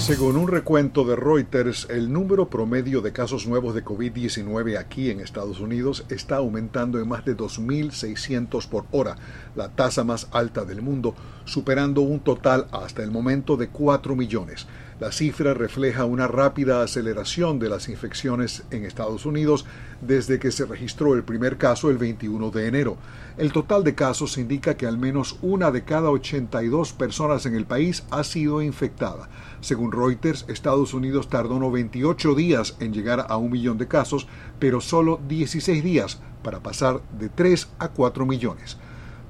Según 0.00 0.36
un 0.36 0.48
recuento 0.48 1.04
de 1.04 1.14
Reuters, 1.14 1.86
el 1.90 2.10
número 2.10 2.48
promedio 2.48 3.02
de 3.02 3.12
casos 3.12 3.46
nuevos 3.46 3.74
de 3.74 3.84
COVID-19 3.84 4.78
aquí 4.78 5.10
en 5.10 5.20
Estados 5.20 5.60
Unidos 5.60 6.06
está 6.08 6.36
aumentando 6.36 6.98
en 6.98 7.06
más 7.06 7.26
de 7.26 7.36
2.600 7.36 8.66
por 8.66 8.86
hora, 8.92 9.16
la 9.54 9.68
tasa 9.68 10.02
más 10.02 10.28
alta 10.32 10.64
del 10.64 10.80
mundo, 10.80 11.14
superando 11.44 12.00
un 12.00 12.20
total 12.20 12.66
hasta 12.72 13.02
el 13.02 13.10
momento 13.10 13.58
de 13.58 13.68
4 13.68 14.16
millones. 14.16 14.66
La 15.00 15.12
cifra 15.12 15.54
refleja 15.54 16.04
una 16.04 16.28
rápida 16.28 16.82
aceleración 16.82 17.58
de 17.58 17.70
las 17.70 17.88
infecciones 17.88 18.64
en 18.70 18.84
Estados 18.84 19.24
Unidos 19.24 19.64
desde 20.02 20.38
que 20.38 20.50
se 20.50 20.66
registró 20.66 21.14
el 21.14 21.22
primer 21.22 21.56
caso 21.56 21.88
el 21.88 21.96
21 21.96 22.50
de 22.50 22.66
enero. 22.66 22.98
El 23.38 23.50
total 23.50 23.82
de 23.82 23.94
casos 23.94 24.36
indica 24.36 24.76
que 24.76 24.86
al 24.86 24.98
menos 24.98 25.38
una 25.40 25.70
de 25.70 25.84
cada 25.84 26.10
82 26.10 26.92
personas 26.92 27.46
en 27.46 27.54
el 27.54 27.64
país 27.64 28.04
ha 28.10 28.24
sido 28.24 28.60
infectada. 28.60 29.30
Según 29.62 29.90
Reuters, 30.00 30.44
Estados 30.48 30.94
Unidos 30.94 31.28
tardó 31.28 31.58
98 31.58 32.34
días 32.34 32.76
en 32.80 32.92
llegar 32.92 33.26
a 33.28 33.36
un 33.36 33.50
millón 33.50 33.78
de 33.78 33.88
casos, 33.88 34.26
pero 34.58 34.80
solo 34.80 35.20
16 35.28 35.84
días 35.84 36.20
para 36.42 36.60
pasar 36.60 37.02
de 37.18 37.28
3 37.28 37.68
a 37.78 37.88
4 37.88 38.26
millones. 38.26 38.78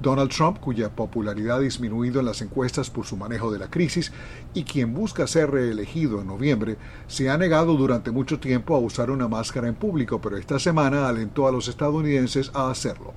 Donald 0.01 0.31
Trump, 0.31 0.59
cuya 0.61 0.95
popularidad 0.97 1.59
ha 1.59 1.61
disminuido 1.61 2.21
en 2.21 2.27
las 2.27 2.41
encuestas 2.41 2.89
por 2.89 3.05
su 3.05 3.17
manejo 3.17 3.53
de 3.53 3.59
la 3.59 3.71
crisis 3.71 4.13
y 4.55 4.65
quien 4.65 4.95
busca 4.95 5.27
ser 5.27 5.51
reelegido 5.51 6.21
en 6.21 6.29
noviembre, 6.29 6.79
se 7.07 7.29
ha 7.29 7.37
negado 7.37 7.75
durante 7.77 8.11
mucho 8.11 8.41
tiempo 8.41 8.75
a 8.75 8.79
usar 8.79 9.11
una 9.11 9.29
máscara 9.29 9.69
en 9.69 9.75
público, 9.75 10.21
pero 10.21 10.39
esta 10.39 10.59
semana 10.59 11.09
alentó 11.09 11.47
a 11.47 11.53
los 11.53 11.69
estadounidenses 11.69 12.51
a 12.55 12.71
hacerlo. 12.71 13.13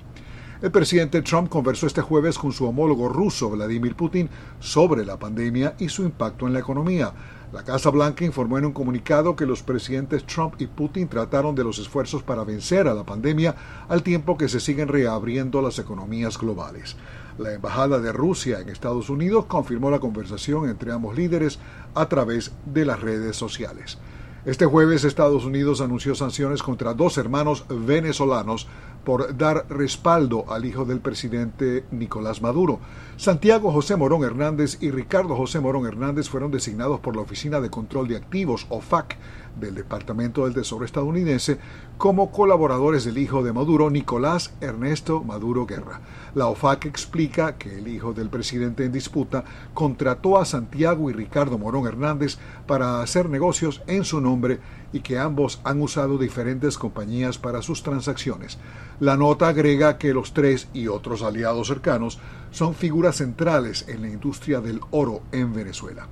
El 0.62 0.70
presidente 0.70 1.20
Trump 1.22 1.48
conversó 1.48 1.86
este 1.86 2.00
jueves 2.00 2.38
con 2.38 2.52
su 2.52 2.64
homólogo 2.64 3.08
ruso, 3.08 3.50
Vladimir 3.50 3.96
Putin, 3.96 4.30
sobre 4.60 5.04
la 5.04 5.18
pandemia 5.18 5.74
y 5.78 5.88
su 5.88 6.04
impacto 6.04 6.46
en 6.46 6.52
la 6.52 6.60
economía. 6.60 7.12
La 7.52 7.64
Casa 7.64 7.90
Blanca 7.90 8.24
informó 8.24 8.58
en 8.58 8.66
un 8.66 8.72
comunicado 8.72 9.36
que 9.36 9.46
los 9.46 9.62
presidentes 9.62 10.24
Trump 10.24 10.54
y 10.58 10.66
Putin 10.66 11.08
trataron 11.08 11.54
de 11.54 11.64
los 11.64 11.78
esfuerzos 11.78 12.22
para 12.22 12.44
vencer 12.44 12.88
a 12.88 12.94
la 12.94 13.04
pandemia 13.04 13.54
al 13.88 14.02
tiempo 14.02 14.38
que 14.38 14.48
se 14.48 14.60
siguen 14.60 14.88
reabriendo 14.88 15.60
las 15.60 15.78
economías 15.78 16.38
globales. 16.38 16.96
La 17.36 17.52
Embajada 17.52 17.98
de 17.98 18.12
Rusia 18.12 18.60
en 18.60 18.68
Estados 18.68 19.10
Unidos 19.10 19.46
confirmó 19.46 19.90
la 19.90 20.00
conversación 20.00 20.68
entre 20.68 20.92
ambos 20.92 21.16
líderes 21.16 21.58
a 21.94 22.08
través 22.08 22.52
de 22.64 22.84
las 22.84 23.00
redes 23.00 23.36
sociales. 23.36 23.98
Este 24.44 24.66
jueves 24.66 25.04
Estados 25.04 25.46
Unidos 25.46 25.80
anunció 25.80 26.14
sanciones 26.14 26.62
contra 26.62 26.92
dos 26.92 27.16
hermanos 27.16 27.64
venezolanos 27.68 28.68
por 29.04 29.36
dar 29.36 29.66
respaldo 29.68 30.44
al 30.48 30.64
hijo 30.64 30.84
del 30.84 31.00
presidente 31.00 31.84
Nicolás 31.90 32.42
Maduro. 32.42 32.80
Santiago 33.16 33.70
José 33.70 33.96
Morón 33.96 34.24
Hernández 34.24 34.78
y 34.80 34.90
Ricardo 34.90 35.36
José 35.36 35.60
Morón 35.60 35.86
Hernández 35.86 36.28
fueron 36.28 36.50
designados 36.50 37.00
por 37.00 37.14
la 37.14 37.22
Oficina 37.22 37.60
de 37.60 37.70
Control 37.70 38.08
de 38.08 38.16
Activos, 38.16 38.66
OFAC, 38.70 39.16
del 39.60 39.74
Departamento 39.74 40.44
del 40.44 40.54
Tesoro 40.54 40.84
estadounidense 40.84 41.58
como 41.96 42.32
colaboradores 42.32 43.04
del 43.04 43.18
hijo 43.18 43.42
de 43.44 43.52
Maduro, 43.52 43.88
Nicolás 43.88 44.52
Ernesto 44.60 45.22
Maduro 45.22 45.64
Guerra. 45.64 46.00
La 46.34 46.46
OFAC 46.48 46.86
explica 46.86 47.56
que 47.56 47.78
el 47.78 47.86
hijo 47.86 48.12
del 48.12 48.30
presidente 48.30 48.84
en 48.84 48.92
disputa 48.92 49.44
contrató 49.74 50.38
a 50.38 50.44
Santiago 50.44 51.08
y 51.08 51.12
Ricardo 51.12 51.56
Morón 51.56 51.86
Hernández 51.86 52.38
para 52.66 53.00
hacer 53.00 53.28
negocios 53.28 53.82
en 53.86 54.04
su 54.04 54.20
nombre 54.20 54.58
y 54.94 55.00
que 55.00 55.18
ambos 55.18 55.60
han 55.64 55.82
usado 55.82 56.18
diferentes 56.18 56.78
compañías 56.78 57.36
para 57.36 57.62
sus 57.62 57.82
transacciones. 57.82 58.58
La 59.00 59.16
nota 59.16 59.48
agrega 59.48 59.98
que 59.98 60.14
los 60.14 60.32
tres 60.32 60.68
y 60.72 60.86
otros 60.86 61.22
aliados 61.22 61.66
cercanos 61.66 62.20
son 62.52 62.76
figuras 62.76 63.16
centrales 63.16 63.86
en 63.88 64.02
la 64.02 64.08
industria 64.08 64.60
del 64.60 64.80
oro 64.92 65.22
en 65.32 65.52
Venezuela. 65.52 66.06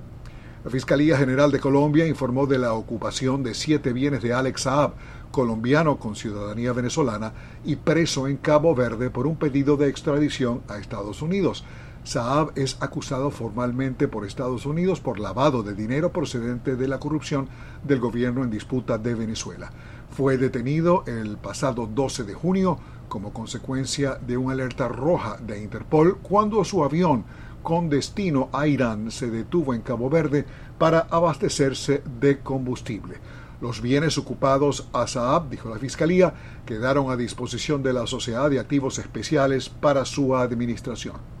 La 0.65 0.69
Fiscalía 0.69 1.17
General 1.17 1.49
de 1.49 1.61
Colombia 1.61 2.05
informó 2.05 2.45
de 2.45 2.59
la 2.59 2.73
ocupación 2.73 3.41
de 3.41 3.53
siete 3.53 3.93
bienes 3.93 4.21
de 4.21 4.33
Alex 4.33 4.63
Saab, 4.63 4.95
colombiano 5.31 5.97
con 5.97 6.17
ciudadanía 6.17 6.73
venezolana 6.73 7.31
y 7.63 7.77
preso 7.77 8.27
en 8.27 8.35
Cabo 8.35 8.75
Verde 8.75 9.09
por 9.09 9.27
un 9.27 9.37
pedido 9.37 9.77
de 9.77 9.87
extradición 9.87 10.61
a 10.67 10.77
Estados 10.77 11.21
Unidos. 11.21 11.63
Saab 12.03 12.51
es 12.55 12.77
acusado 12.81 13.31
formalmente 13.31 14.09
por 14.09 14.25
Estados 14.25 14.65
Unidos 14.65 14.99
por 14.99 15.19
lavado 15.19 15.63
de 15.63 15.73
dinero 15.73 16.11
procedente 16.11 16.75
de 16.75 16.87
la 16.89 16.99
corrupción 16.99 17.47
del 17.83 17.99
gobierno 17.99 18.43
en 18.43 18.51
disputa 18.51 18.97
de 18.97 19.15
Venezuela. 19.15 19.71
Fue 20.11 20.37
detenido 20.37 21.03
el 21.07 21.37
pasado 21.37 21.87
12 21.87 22.25
de 22.25 22.33
junio 22.33 22.77
como 23.07 23.31
consecuencia 23.31 24.15
de 24.15 24.35
una 24.35 24.53
alerta 24.53 24.89
roja 24.89 25.37
de 25.37 25.63
Interpol 25.63 26.17
cuando 26.17 26.63
su 26.65 26.83
avión 26.83 27.23
con 27.63 27.89
destino 27.89 28.49
a 28.51 28.67
Irán 28.67 29.09
se 29.09 29.29
detuvo 29.29 29.73
en 29.73 29.81
Cabo 29.81 30.09
Verde 30.09 30.45
para 30.77 31.07
abastecerse 31.09 32.03
de 32.19 32.39
combustible. 32.39 33.15
Los 33.61 33.81
bienes 33.81 34.17
ocupados 34.17 34.89
a 34.91 35.07
Saab, 35.07 35.49
dijo 35.49 35.69
la 35.69 35.79
Fiscalía, 35.79 36.33
quedaron 36.65 37.09
a 37.09 37.15
disposición 37.15 37.81
de 37.81 37.93
la 37.93 38.07
Sociedad 38.07 38.49
de 38.49 38.59
Activos 38.59 38.99
Especiales 38.99 39.69
para 39.69 40.03
su 40.03 40.35
administración. 40.35 41.32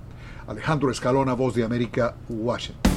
Alejandro 0.47 0.91
Escalona, 0.91 1.33
Voz 1.33 1.55
de 1.55 1.63
América, 1.63 2.15
Washington. 2.29 2.92